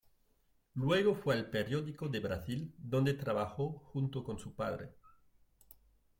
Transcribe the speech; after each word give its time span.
Luego 0.73 1.13
fue 1.13 1.35
al 1.35 1.51
Periódico 1.51 2.09
de 2.09 2.19
Brasil, 2.19 2.73
donde 2.79 3.13
trabajó 3.13 3.69
junto 3.93 4.23
con 4.23 4.39
su 4.39 4.55
padre. 4.55 4.89